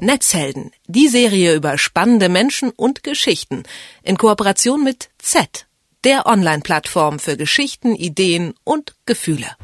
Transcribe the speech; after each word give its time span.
Netzhelden, 0.00 0.72
die 0.86 1.08
Serie 1.08 1.54
über 1.54 1.78
spannende 1.78 2.28
Menschen 2.28 2.70
und 2.70 3.02
Geschichten 3.02 3.62
in 4.02 4.18
Kooperation 4.18 4.84
mit 4.84 5.08
Z, 5.18 5.66
der 6.04 6.26
Online-Plattform 6.26 7.18
für 7.18 7.36
Geschichten, 7.36 7.94
Ideen 7.94 8.54
und 8.64 8.94
Gefühle. 9.06 9.56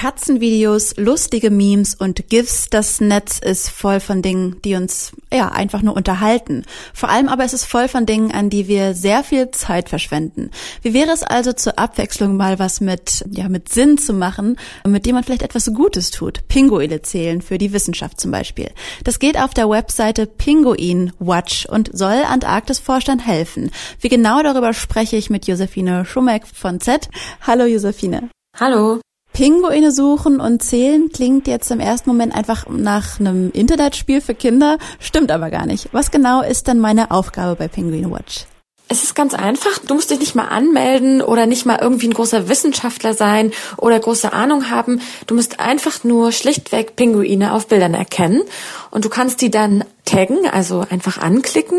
Katzenvideos, 0.00 0.96
lustige 0.96 1.50
Memes 1.50 1.94
und 1.94 2.30
GIFs. 2.30 2.70
Das 2.70 3.02
Netz 3.02 3.38
ist 3.38 3.68
voll 3.68 4.00
von 4.00 4.22
Dingen, 4.22 4.56
die 4.64 4.74
uns 4.74 5.12
ja 5.30 5.50
einfach 5.50 5.82
nur 5.82 5.94
unterhalten. 5.94 6.64
Vor 6.94 7.10
allem 7.10 7.28
aber 7.28 7.44
ist 7.44 7.52
es 7.52 7.66
voll 7.66 7.86
von 7.86 8.06
Dingen, 8.06 8.32
an 8.32 8.48
die 8.48 8.66
wir 8.66 8.94
sehr 8.94 9.22
viel 9.22 9.50
Zeit 9.50 9.90
verschwenden. 9.90 10.52
Wie 10.80 10.94
wäre 10.94 11.10
es 11.10 11.22
also 11.22 11.52
zur 11.52 11.78
Abwechslung 11.78 12.38
mal 12.38 12.58
was 12.58 12.80
mit 12.80 13.26
ja 13.30 13.50
mit 13.50 13.70
Sinn 13.70 13.98
zu 13.98 14.14
machen, 14.14 14.56
mit 14.88 15.04
dem 15.04 15.16
man 15.16 15.22
vielleicht 15.22 15.42
etwas 15.42 15.70
Gutes 15.74 16.10
tut? 16.10 16.48
Pinguine 16.48 17.02
zählen 17.02 17.42
für 17.42 17.58
die 17.58 17.74
Wissenschaft 17.74 18.22
zum 18.22 18.30
Beispiel. 18.30 18.70
Das 19.04 19.18
geht 19.18 19.38
auf 19.38 19.52
der 19.52 19.68
Webseite 19.68 20.24
Pinguin 20.24 21.12
Watch 21.18 21.66
und 21.66 21.90
soll 21.92 22.24
Antarktisforschern 22.26 23.18
helfen. 23.18 23.70
Wie 24.00 24.08
genau 24.08 24.42
darüber 24.42 24.72
spreche 24.72 25.16
ich 25.16 25.28
mit 25.28 25.46
Josephine 25.46 26.06
Schumeck 26.06 26.46
von 26.46 26.80
Z. 26.80 27.10
Hallo 27.46 27.66
Josephine. 27.66 28.30
Hallo. 28.58 29.00
Pinguine 29.32 29.92
suchen 29.92 30.40
und 30.40 30.62
zählen 30.62 31.10
klingt 31.12 31.46
jetzt 31.46 31.70
im 31.70 31.80
ersten 31.80 32.10
Moment 32.10 32.34
einfach 32.34 32.68
nach 32.68 33.20
einem 33.20 33.50
Internetspiel 33.52 34.20
für 34.20 34.34
Kinder, 34.34 34.78
stimmt 34.98 35.30
aber 35.30 35.50
gar 35.50 35.66
nicht. 35.66 35.88
Was 35.92 36.10
genau 36.10 36.42
ist 36.42 36.66
denn 36.66 36.78
meine 36.78 37.10
Aufgabe 37.10 37.56
bei 37.56 37.68
Penguin 37.68 38.10
Watch? 38.10 38.46
Es 38.92 39.04
ist 39.04 39.14
ganz 39.14 39.34
einfach. 39.34 39.78
Du 39.86 39.94
musst 39.94 40.10
dich 40.10 40.18
nicht 40.18 40.34
mal 40.34 40.48
anmelden 40.48 41.22
oder 41.22 41.46
nicht 41.46 41.64
mal 41.64 41.78
irgendwie 41.80 42.08
ein 42.08 42.12
großer 42.12 42.48
Wissenschaftler 42.48 43.14
sein 43.14 43.52
oder 43.76 44.00
große 44.00 44.32
Ahnung 44.32 44.68
haben. 44.68 45.00
Du 45.28 45.36
musst 45.36 45.60
einfach 45.60 46.02
nur 46.02 46.32
schlichtweg 46.32 46.96
Pinguine 46.96 47.52
auf 47.52 47.68
Bildern 47.68 47.94
erkennen 47.94 48.42
und 48.90 49.04
du 49.04 49.08
kannst 49.08 49.42
die 49.42 49.50
dann 49.50 49.84
taggen, 50.04 50.38
also 50.50 50.84
einfach 50.90 51.18
anklicken 51.18 51.78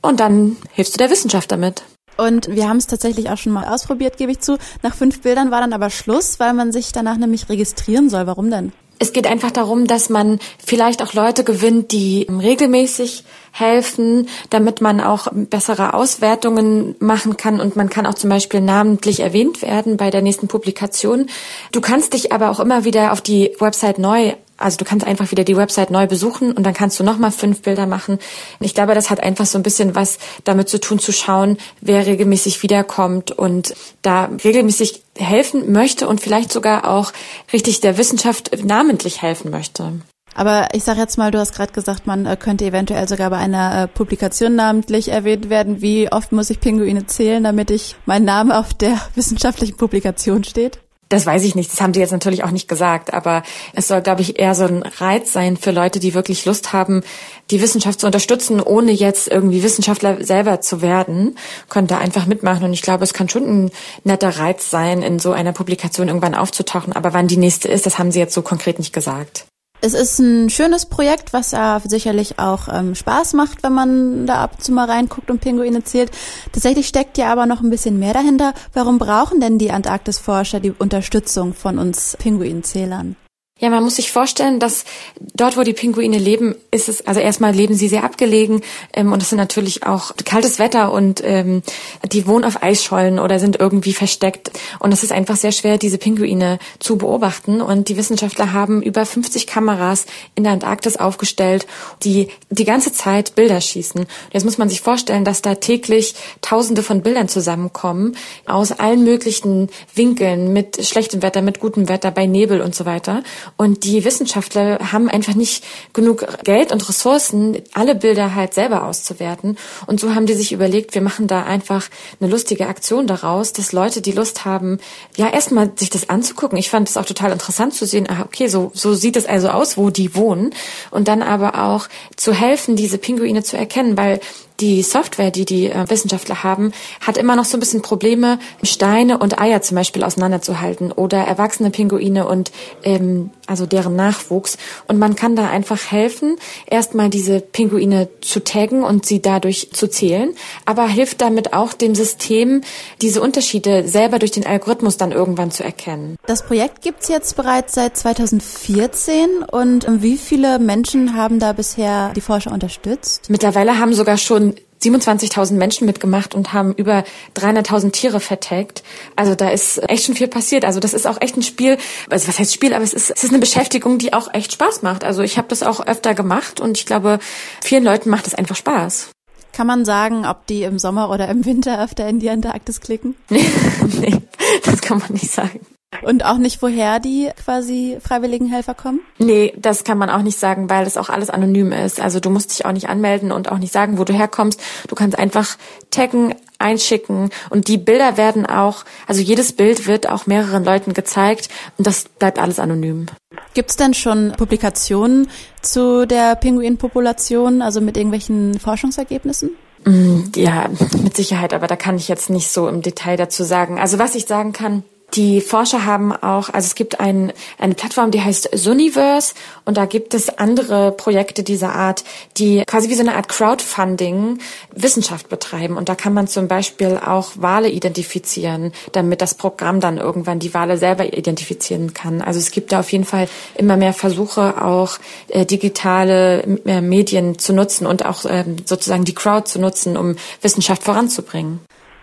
und 0.00 0.18
dann 0.18 0.56
hilfst 0.72 0.94
du 0.94 0.98
der 0.98 1.10
Wissenschaft 1.10 1.52
damit. 1.52 1.84
Und 2.16 2.48
wir 2.48 2.68
haben 2.68 2.76
es 2.76 2.86
tatsächlich 2.86 3.30
auch 3.30 3.38
schon 3.38 3.52
mal 3.52 3.64
ausprobiert, 3.64 4.16
gebe 4.16 4.32
ich 4.32 4.40
zu. 4.40 4.58
Nach 4.82 4.94
fünf 4.94 5.22
Bildern 5.22 5.50
war 5.50 5.60
dann 5.60 5.72
aber 5.72 5.90
Schluss, 5.90 6.40
weil 6.40 6.52
man 6.52 6.72
sich 6.72 6.92
danach 6.92 7.16
nämlich 7.16 7.48
registrieren 7.48 8.10
soll. 8.10 8.26
Warum 8.26 8.50
denn? 8.50 8.72
Es 8.98 9.12
geht 9.12 9.26
einfach 9.26 9.50
darum, 9.50 9.88
dass 9.88 10.10
man 10.10 10.38
vielleicht 10.64 11.02
auch 11.02 11.12
Leute 11.12 11.42
gewinnt, 11.42 11.90
die 11.90 12.28
regelmäßig 12.30 13.24
helfen, 13.50 14.28
damit 14.48 14.80
man 14.80 15.00
auch 15.00 15.26
bessere 15.32 15.94
Auswertungen 15.94 16.94
machen 17.00 17.36
kann 17.36 17.60
und 17.60 17.74
man 17.74 17.90
kann 17.90 18.06
auch 18.06 18.14
zum 18.14 18.30
Beispiel 18.30 18.60
namentlich 18.60 19.18
erwähnt 19.18 19.60
werden 19.60 19.96
bei 19.96 20.10
der 20.10 20.22
nächsten 20.22 20.46
Publikation. 20.46 21.26
Du 21.72 21.80
kannst 21.80 22.14
dich 22.14 22.30
aber 22.32 22.48
auch 22.48 22.60
immer 22.60 22.84
wieder 22.84 23.12
auf 23.12 23.20
die 23.20 23.50
Website 23.58 23.98
neu 23.98 24.34
also 24.62 24.76
du 24.76 24.84
kannst 24.84 25.06
einfach 25.06 25.30
wieder 25.30 25.44
die 25.44 25.56
Website 25.56 25.90
neu 25.90 26.06
besuchen 26.06 26.52
und 26.52 26.64
dann 26.64 26.74
kannst 26.74 26.98
du 26.98 27.04
nochmal 27.04 27.30
fünf 27.30 27.62
Bilder 27.62 27.86
machen. 27.86 28.18
Ich 28.60 28.74
glaube, 28.74 28.94
das 28.94 29.10
hat 29.10 29.22
einfach 29.22 29.46
so 29.46 29.58
ein 29.58 29.62
bisschen 29.62 29.94
was 29.94 30.18
damit 30.44 30.68
zu 30.68 30.80
tun, 30.80 30.98
zu 30.98 31.12
schauen, 31.12 31.58
wer 31.80 32.06
regelmäßig 32.06 32.62
wiederkommt 32.62 33.32
und 33.32 33.74
da 34.02 34.30
regelmäßig 34.44 35.02
helfen 35.16 35.72
möchte 35.72 36.08
und 36.08 36.20
vielleicht 36.20 36.52
sogar 36.52 36.88
auch 36.88 37.12
richtig 37.52 37.80
der 37.80 37.98
Wissenschaft 37.98 38.50
namentlich 38.64 39.22
helfen 39.22 39.50
möchte. 39.50 40.00
Aber 40.34 40.68
ich 40.72 40.84
sage 40.84 41.00
jetzt 41.00 41.18
mal, 41.18 41.30
du 41.30 41.38
hast 41.38 41.54
gerade 41.54 41.72
gesagt, 41.72 42.06
man 42.06 42.26
äh, 42.26 42.36
könnte 42.36 42.64
eventuell 42.64 43.06
sogar 43.06 43.30
bei 43.30 43.36
einer 43.36 43.82
äh, 43.82 43.88
Publikation 43.88 44.54
namentlich 44.54 45.08
erwähnt 45.08 45.50
werden. 45.50 45.82
Wie 45.82 46.10
oft 46.10 46.32
muss 46.32 46.50
ich 46.50 46.60
Pinguine 46.60 47.06
zählen, 47.06 47.44
damit 47.44 47.70
ich 47.70 47.96
mein 48.06 48.24
Name 48.24 48.58
auf 48.58 48.72
der 48.72 48.98
wissenschaftlichen 49.14 49.76
Publikation 49.76 50.44
steht? 50.44 50.81
Das 51.12 51.26
weiß 51.26 51.44
ich 51.44 51.54
nicht. 51.54 51.70
Das 51.70 51.82
haben 51.82 51.92
sie 51.92 52.00
jetzt 52.00 52.12
natürlich 52.12 52.42
auch 52.42 52.50
nicht 52.50 52.68
gesagt. 52.68 53.12
Aber 53.12 53.42
es 53.74 53.86
soll, 53.86 54.00
glaube 54.00 54.22
ich, 54.22 54.38
eher 54.38 54.54
so 54.54 54.64
ein 54.64 54.82
Reiz 54.82 55.30
sein 55.30 55.58
für 55.58 55.70
Leute, 55.70 56.00
die 56.00 56.14
wirklich 56.14 56.46
Lust 56.46 56.72
haben, 56.72 57.02
die 57.50 57.60
Wissenschaft 57.60 58.00
zu 58.00 58.06
unterstützen, 58.06 58.62
ohne 58.62 58.92
jetzt 58.92 59.28
irgendwie 59.28 59.62
Wissenschaftler 59.62 60.24
selber 60.24 60.62
zu 60.62 60.80
werden. 60.80 61.36
Könnt 61.68 61.90
da 61.90 61.98
einfach 61.98 62.24
mitmachen. 62.24 62.64
Und 62.64 62.72
ich 62.72 62.80
glaube, 62.80 63.04
es 63.04 63.12
kann 63.12 63.28
schon 63.28 63.44
ein 63.44 63.70
netter 64.04 64.38
Reiz 64.38 64.70
sein, 64.70 65.02
in 65.02 65.18
so 65.18 65.32
einer 65.32 65.52
Publikation 65.52 66.08
irgendwann 66.08 66.34
aufzutauchen. 66.34 66.94
Aber 66.94 67.12
wann 67.12 67.28
die 67.28 67.36
nächste 67.36 67.68
ist, 67.68 67.84
das 67.84 67.98
haben 67.98 68.10
sie 68.10 68.18
jetzt 68.18 68.32
so 68.32 68.40
konkret 68.40 68.78
nicht 68.78 68.94
gesagt. 68.94 69.44
Es 69.84 69.94
ist 69.94 70.20
ein 70.20 70.48
schönes 70.48 70.86
Projekt, 70.86 71.32
was 71.32 71.50
ja 71.50 71.82
sicherlich 71.84 72.38
auch 72.38 72.68
ähm, 72.72 72.94
Spaß 72.94 73.32
macht, 73.32 73.64
wenn 73.64 73.72
man 73.72 74.28
da 74.28 74.44
ab 74.44 74.52
und 74.54 74.62
zu 74.62 74.70
mal 74.70 74.88
reinguckt 74.88 75.28
und 75.28 75.40
Pinguine 75.40 75.82
zählt. 75.82 76.12
Tatsächlich 76.52 76.86
steckt 76.86 77.18
ja 77.18 77.32
aber 77.32 77.46
noch 77.46 77.62
ein 77.62 77.70
bisschen 77.70 77.98
mehr 77.98 78.14
dahinter. 78.14 78.54
Warum 78.74 78.98
brauchen 78.98 79.40
denn 79.40 79.58
die 79.58 79.72
Antarktisforscher 79.72 80.60
die 80.60 80.70
Unterstützung 80.70 81.52
von 81.52 81.80
uns 81.80 82.16
Pinguinzählern? 82.16 83.16
Ja, 83.62 83.70
man 83.70 83.84
muss 83.84 83.94
sich 83.94 84.10
vorstellen, 84.10 84.58
dass 84.58 84.84
dort, 85.20 85.56
wo 85.56 85.62
die 85.62 85.72
Pinguine 85.72 86.18
leben, 86.18 86.56
ist 86.72 86.88
es, 86.88 87.06
also 87.06 87.20
erstmal 87.20 87.54
leben 87.54 87.76
sie 87.76 87.86
sehr 87.86 88.02
abgelegen 88.02 88.60
ähm, 88.92 89.12
und 89.12 89.22
es 89.22 89.28
sind 89.28 89.38
natürlich 89.38 89.86
auch 89.86 90.10
kaltes 90.24 90.58
Wetter 90.58 90.90
und 90.90 91.22
ähm, 91.24 91.62
die 92.10 92.26
wohnen 92.26 92.44
auf 92.44 92.60
Eisschollen 92.60 93.20
oder 93.20 93.38
sind 93.38 93.60
irgendwie 93.60 93.92
versteckt. 93.92 94.50
Und 94.80 94.90
es 94.90 95.04
ist 95.04 95.12
einfach 95.12 95.36
sehr 95.36 95.52
schwer, 95.52 95.78
diese 95.78 95.98
Pinguine 95.98 96.58
zu 96.80 96.98
beobachten. 96.98 97.60
Und 97.60 97.88
die 97.88 97.96
Wissenschaftler 97.96 98.52
haben 98.52 98.82
über 98.82 99.06
50 99.06 99.46
Kameras 99.46 100.06
in 100.34 100.42
der 100.42 100.54
Antarktis 100.54 100.96
aufgestellt, 100.96 101.68
die 102.02 102.30
die 102.50 102.64
ganze 102.64 102.92
Zeit 102.92 103.36
Bilder 103.36 103.60
schießen. 103.60 104.06
Jetzt 104.32 104.44
muss 104.44 104.58
man 104.58 104.70
sich 104.70 104.80
vorstellen, 104.80 105.24
dass 105.24 105.40
da 105.40 105.54
täglich 105.54 106.16
Tausende 106.40 106.82
von 106.82 107.02
Bildern 107.02 107.28
zusammenkommen 107.28 108.16
aus 108.44 108.72
allen 108.72 109.04
möglichen 109.04 109.68
Winkeln, 109.94 110.52
mit 110.52 110.84
schlechtem 110.84 111.22
Wetter, 111.22 111.42
mit 111.42 111.60
gutem 111.60 111.88
Wetter, 111.88 112.10
bei 112.10 112.26
Nebel 112.26 112.60
und 112.60 112.74
so 112.74 112.86
weiter. 112.86 113.22
Und 113.56 113.84
die 113.84 114.04
Wissenschaftler 114.04 114.92
haben 114.92 115.08
einfach 115.08 115.34
nicht 115.34 115.64
genug 115.92 116.26
Geld 116.44 116.72
und 116.72 116.88
Ressourcen, 116.88 117.62
alle 117.72 117.94
Bilder 117.94 118.34
halt 118.34 118.54
selber 118.54 118.84
auszuwerten. 118.84 119.56
Und 119.86 120.00
so 120.00 120.14
haben 120.14 120.26
die 120.26 120.34
sich 120.34 120.52
überlegt, 120.52 120.94
wir 120.94 121.02
machen 121.02 121.26
da 121.26 121.42
einfach 121.42 121.88
eine 122.20 122.30
lustige 122.30 122.66
Aktion 122.66 123.06
daraus, 123.06 123.52
dass 123.52 123.72
Leute, 123.72 124.02
die 124.02 124.12
Lust 124.12 124.44
haben, 124.44 124.78
ja, 125.16 125.28
erstmal 125.28 125.72
sich 125.76 125.90
das 125.90 126.08
anzugucken. 126.08 126.58
Ich 126.58 126.70
fand 126.70 126.88
es 126.88 126.96
auch 126.96 127.04
total 127.04 127.32
interessant 127.32 127.74
zu 127.74 127.86
sehen, 127.86 128.08
ah, 128.08 128.22
okay, 128.24 128.48
so, 128.48 128.70
so 128.74 128.94
sieht 128.94 129.16
es 129.16 129.26
also 129.26 129.48
aus, 129.48 129.76
wo 129.76 129.90
die 129.90 130.14
wohnen. 130.14 130.54
Und 130.90 131.08
dann 131.08 131.22
aber 131.22 131.62
auch 131.62 131.88
zu 132.16 132.32
helfen, 132.32 132.76
diese 132.76 132.98
Pinguine 132.98 133.42
zu 133.42 133.56
erkennen, 133.56 133.96
weil 133.96 134.20
die 134.62 134.82
Software, 134.82 135.32
die 135.32 135.44
die 135.44 135.66
äh, 135.66 135.90
Wissenschaftler 135.90 136.44
haben, 136.44 136.72
hat 137.00 137.18
immer 137.18 137.34
noch 137.34 137.44
so 137.44 137.56
ein 137.56 137.60
bisschen 137.60 137.82
Probleme, 137.82 138.38
Steine 138.62 139.18
und 139.18 139.40
Eier 139.40 139.60
zum 139.60 139.74
Beispiel 139.74 140.04
auseinanderzuhalten 140.04 140.92
oder 140.92 141.18
erwachsene 141.18 141.70
Pinguine 141.70 142.26
und 142.26 142.52
ähm, 142.84 143.30
also 143.46 143.66
deren 143.66 143.96
Nachwuchs. 143.96 144.56
Und 144.88 144.98
man 144.98 145.16
kann 145.16 145.36
da 145.36 145.48
einfach 145.48 145.90
helfen, 145.90 146.36
erstmal 146.66 147.10
diese 147.10 147.40
Pinguine 147.40 148.08
zu 148.20 148.42
taggen 148.42 148.84
und 148.84 149.06
sie 149.06 149.20
dadurch 149.20 149.70
zu 149.72 149.88
zählen, 149.88 150.34
aber 150.64 150.86
hilft 150.86 151.20
damit 151.20 151.52
auch 151.52 151.72
dem 151.72 151.94
System, 151.94 152.62
diese 153.00 153.20
Unterschiede 153.20 153.86
selber 153.88 154.18
durch 154.18 154.30
den 154.30 154.46
Algorithmus 154.46 154.96
dann 154.96 155.12
irgendwann 155.12 155.50
zu 155.50 155.64
erkennen. 155.64 156.16
Das 156.26 156.44
Projekt 156.44 156.82
gibt's 156.82 157.08
jetzt 157.08 157.36
bereits 157.36 157.74
seit 157.74 157.96
2014 157.96 159.42
und 159.50 159.86
wie 160.02 160.16
viele 160.16 160.58
Menschen 160.58 161.16
haben 161.16 161.38
da 161.38 161.52
bisher 161.52 162.12
die 162.14 162.20
Forscher 162.20 162.52
unterstützt? 162.52 163.28
Mittlerweile 163.28 163.78
haben 163.78 163.92
sogar 163.92 164.18
schon 164.18 164.54
27.000 164.82 165.54
Menschen 165.54 165.86
mitgemacht 165.86 166.34
und 166.34 166.52
haben 166.52 166.74
über 166.74 167.04
300.000 167.36 167.92
Tiere 167.92 168.20
vertagt. 168.20 168.82
Also 169.16 169.34
da 169.34 169.48
ist 169.48 169.78
echt 169.88 170.04
schon 170.04 170.14
viel 170.14 170.28
passiert. 170.28 170.64
Also 170.64 170.80
das 170.80 170.94
ist 170.94 171.06
auch 171.06 171.20
echt 171.20 171.36
ein 171.36 171.42
Spiel, 171.42 171.78
also 172.10 172.28
was 172.28 172.38
heißt 172.38 172.52
Spiel, 172.52 172.74
aber 172.74 172.84
es 172.84 172.92
ist, 172.92 173.10
es 173.10 173.24
ist 173.24 173.30
eine 173.30 173.38
Beschäftigung, 173.38 173.98
die 173.98 174.12
auch 174.12 174.32
echt 174.34 174.52
Spaß 174.52 174.82
macht. 174.82 175.04
Also 175.04 175.22
ich 175.22 175.38
habe 175.38 175.48
das 175.48 175.62
auch 175.62 175.86
öfter 175.86 176.14
gemacht 176.14 176.60
und 176.60 176.78
ich 176.78 176.86
glaube, 176.86 177.18
vielen 177.62 177.84
Leuten 177.84 178.10
macht 178.10 178.26
es 178.26 178.34
einfach 178.34 178.56
Spaß. 178.56 179.10
Kann 179.52 179.66
man 179.66 179.84
sagen, 179.84 180.24
ob 180.24 180.46
die 180.46 180.62
im 180.62 180.78
Sommer 180.78 181.10
oder 181.10 181.28
im 181.28 181.44
Winter 181.44 181.82
öfter 181.82 182.08
in 182.08 182.20
die 182.20 182.30
Antarktis 182.30 182.80
klicken? 182.80 183.14
nee, 183.28 184.22
das 184.64 184.80
kann 184.80 184.98
man 184.98 185.12
nicht 185.12 185.30
sagen. 185.30 185.60
Und 186.00 186.24
auch 186.24 186.38
nicht, 186.38 186.62
woher 186.62 187.00
die 187.00 187.30
quasi 187.44 187.98
freiwilligen 188.00 188.46
Helfer 188.46 188.74
kommen? 188.74 189.00
Nee, 189.18 189.52
das 189.56 189.84
kann 189.84 189.98
man 189.98 190.08
auch 190.08 190.22
nicht 190.22 190.38
sagen, 190.38 190.70
weil 190.70 190.84
das 190.84 190.96
auch 190.96 191.10
alles 191.10 191.28
anonym 191.28 191.72
ist. 191.72 192.00
Also 192.00 192.18
du 192.18 192.30
musst 192.30 192.50
dich 192.50 192.64
auch 192.64 192.72
nicht 192.72 192.88
anmelden 192.88 193.30
und 193.30 193.52
auch 193.52 193.58
nicht 193.58 193.72
sagen, 193.72 193.98
wo 193.98 194.04
du 194.04 194.12
herkommst. 194.12 194.60
Du 194.88 194.94
kannst 194.94 195.18
einfach 195.18 195.58
taggen, 195.90 196.34
einschicken 196.58 197.30
und 197.50 197.68
die 197.68 197.76
Bilder 197.76 198.16
werden 198.16 198.46
auch, 198.46 198.84
also 199.06 199.20
jedes 199.20 199.52
Bild 199.52 199.86
wird 199.86 200.08
auch 200.08 200.26
mehreren 200.26 200.64
Leuten 200.64 200.94
gezeigt 200.94 201.48
und 201.76 201.86
das 201.86 202.04
bleibt 202.04 202.38
alles 202.38 202.58
anonym. 202.58 203.06
Gibt 203.54 203.70
es 203.70 203.76
denn 203.76 203.94
schon 203.94 204.32
Publikationen 204.36 205.28
zu 205.60 206.06
der 206.06 206.36
Pinguinpopulation, 206.36 207.60
also 207.60 207.80
mit 207.80 207.96
irgendwelchen 207.96 208.58
Forschungsergebnissen? 208.58 209.50
Mm, 209.84 210.22
ja, 210.36 210.70
mit 211.02 211.16
Sicherheit, 211.16 211.52
aber 211.52 211.66
da 211.66 211.76
kann 211.76 211.96
ich 211.96 212.08
jetzt 212.08 212.30
nicht 212.30 212.48
so 212.48 212.68
im 212.68 212.82
Detail 212.82 213.16
dazu 213.16 213.42
sagen. 213.42 213.78
Also 213.78 213.98
was 213.98 214.14
ich 214.14 214.26
sagen 214.26 214.52
kann, 214.52 214.84
Die 215.14 215.42
Forscher 215.42 215.84
haben 215.84 216.12
auch, 216.12 216.48
also 216.48 216.66
es 216.66 216.74
gibt 216.74 216.98
ein, 216.98 217.34
eine 217.58 217.74
Plattform, 217.74 218.10
die 218.10 218.22
heißt 218.22 218.48
Suniverse 218.54 219.34
und 219.66 219.76
da 219.76 219.84
gibt 219.84 220.14
es 220.14 220.30
andere 220.38 220.90
Projekte 220.92 221.42
dieser 221.42 221.74
Art, 221.74 222.02
die 222.38 222.62
quasi 222.66 222.88
wie 222.88 222.94
so 222.94 223.02
eine 223.02 223.14
Art 223.14 223.28
Crowdfunding 223.28 224.38
Wissenschaft 224.74 225.28
betreiben. 225.28 225.76
Und 225.76 225.90
da 225.90 225.94
kann 225.94 226.14
man 226.14 226.28
zum 226.28 226.48
Beispiel 226.48 226.98
auch 227.04 227.32
Wale 227.36 227.68
identifizieren, 227.68 228.72
damit 228.92 229.20
das 229.20 229.34
Programm 229.34 229.80
dann 229.80 229.98
irgendwann 229.98 230.38
die 230.38 230.54
Wale 230.54 230.78
selber 230.78 231.12
identifizieren 231.12 231.92
kann. 231.92 232.22
Also 232.22 232.38
es 232.38 232.50
gibt 232.50 232.72
da 232.72 232.80
auf 232.80 232.90
jeden 232.90 233.04
Fall 233.04 233.28
immer 233.54 233.76
mehr 233.76 233.92
Versuche, 233.92 234.62
auch 234.62 234.98
äh, 235.28 235.44
digitale 235.44 236.42
äh, 236.64 236.80
Medien 236.80 237.38
zu 237.38 237.52
nutzen 237.52 237.86
und 237.86 238.06
auch 238.06 238.24
äh, 238.24 238.44
sozusagen 238.64 239.04
die 239.04 239.14
Crowd 239.14 239.46
zu 239.46 239.58
nutzen, 239.58 239.98
um 239.98 240.16
Wissenschaft 240.40 240.82
voranzubringen. 240.82 241.60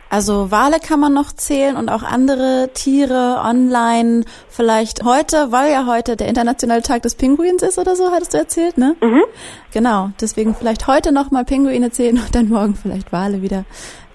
Also 0.10 0.50
Wale 0.50 0.80
kann 0.80 1.00
man 1.00 1.14
noch 1.14 1.32
zählen 1.32 1.78
und 1.78 1.90
auch 1.90 2.02
andere 2.02 2.72
Tiere 2.74 3.42
online. 3.44 4.24
Vielleicht 4.50 5.04
heute, 5.04 5.52
weil 5.52 5.72
ja 5.72 5.86
heute 5.86 6.16
der 6.16 6.28
internationale 6.28 6.82
Tag 6.82 7.04
des 7.04 7.16
Pinguins 7.16 7.62
ist 7.62 7.78
oder 7.78 7.96
so, 7.96 8.12
hattest 8.12 8.34
du 8.34 8.38
erzählt, 8.40 8.78
ne? 8.78 8.96
Mhm. 9.02 9.22
Genau, 9.72 10.10
deswegen 10.20 10.56
vielleicht 10.56 10.88
heute 10.88 11.12
noch 11.12 11.30
mal 11.30 11.46
Pinguine 11.46 11.92
zählen 11.92 12.18
und 12.18 12.34
dann 12.34 12.50
morgen 12.50 12.76
vielleicht 12.76 13.12
Wale 13.12 13.42
wieder. 13.44 13.66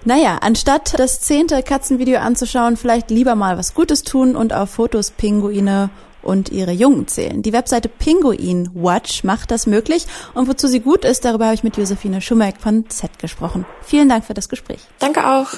Naja, 0.03 0.37
anstatt 0.41 0.99
das 0.99 1.21
zehnte 1.21 1.63
Katzenvideo 1.63 2.19
anzuschauen, 2.19 2.77
vielleicht 2.77 3.09
lieber 3.09 3.33
mal 3.35 3.57
was 3.57 3.73
Gutes 3.73 4.03
tun 4.03 4.35
und 4.35 4.53
auf 4.53 4.69
Fotos 4.69 5.11
Pinguine 5.11 5.89
und 6.25 6.49
ihre 6.49 6.71
Jungen 6.71 7.07
zählen. 7.07 7.41
Die 7.41 7.53
Webseite 7.53 7.89
Pinguin 7.89 8.69
Watch 8.73 9.23
macht 9.23 9.51
das 9.51 9.67
möglich 9.67 10.05
und 10.33 10.47
wozu 10.47 10.67
sie 10.67 10.79
gut 10.79 11.05
ist, 11.05 11.25
darüber 11.25 11.45
habe 11.45 11.55
ich 11.55 11.63
mit 11.63 11.77
Josephine 11.77 12.21
Schumeck 12.21 12.57
von 12.59 12.89
Z 12.89 13.19
gesprochen. 13.19 13.65
Vielen 13.81 14.09
Dank 14.09 14.25
für 14.25 14.33
das 14.33 14.49
Gespräch. 14.49 14.81
Danke 14.99 15.25
auch. 15.27 15.49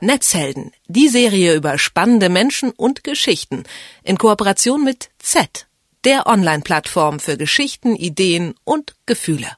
Netzhelden, 0.00 0.72
die 0.88 1.08
Serie 1.08 1.54
über 1.54 1.78
spannende 1.78 2.28
Menschen 2.28 2.70
und 2.70 3.02
Geschichten 3.04 3.64
in 4.02 4.18
Kooperation 4.18 4.84
mit 4.84 5.08
Z, 5.18 5.66
der 6.04 6.26
Online-Plattform 6.26 7.18
für 7.18 7.36
Geschichten, 7.36 7.96
Ideen 7.96 8.54
und 8.64 8.94
Gefühle. 9.06 9.56